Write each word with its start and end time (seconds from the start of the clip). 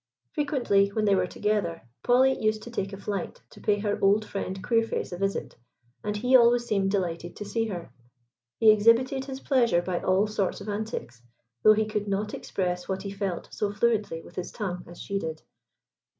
Frequently, 0.31 0.87
when 0.89 1.05
they 1.05 1.13
were 1.13 1.27
together, 1.27 1.83
Polly 2.01 2.35
used 2.43 2.63
to 2.63 2.71
take 2.71 2.91
a 2.91 2.97
flight, 2.97 3.39
to 3.51 3.61
pay 3.61 3.77
her 3.81 3.99
old 4.03 4.25
friend 4.25 4.59
Queerface 4.63 5.11
a 5.11 5.17
visit, 5.19 5.55
and 6.03 6.17
he 6.17 6.35
always 6.35 6.65
seemed 6.65 6.89
delighted 6.89 7.35
to 7.35 7.45
see 7.45 7.67
her. 7.67 7.91
He 8.57 8.71
exhibited 8.71 9.25
his 9.25 9.39
pleasure 9.39 9.83
by 9.83 9.99
all 10.01 10.25
sorts 10.25 10.59
of 10.59 10.67
antics, 10.69 11.21
though 11.61 11.73
he 11.73 11.85
could 11.85 12.07
not 12.07 12.33
express 12.33 12.89
what 12.89 13.03
he 13.03 13.11
felt 13.11 13.49
so 13.51 13.71
fluently 13.71 14.23
with 14.23 14.37
his 14.37 14.51
tongue 14.51 14.83
as 14.87 14.99
she 14.99 15.19
did. 15.19 15.43